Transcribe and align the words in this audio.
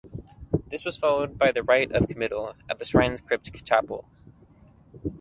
This 0.65 0.83
was 0.83 0.97
followed 0.97 1.37
by 1.37 1.51
the 1.51 1.61
Rite 1.61 1.91
of 1.91 2.07
Committal 2.07 2.55
at 2.67 2.79
the 2.79 2.85
shrine's 2.85 3.21
crypt 3.21 3.53
chapel. 3.63 4.09